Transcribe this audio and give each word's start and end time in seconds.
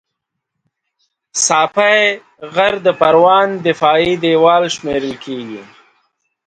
ساپی 1.45 1.99
غر 2.53 2.73
د 2.85 2.87
پروان 2.99 3.49
دفاعي 3.67 4.13
دېوال 4.23 4.63
شمېرل 4.75 5.13
کېږي 5.23 5.63